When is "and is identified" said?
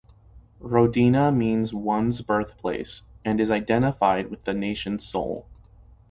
3.23-4.31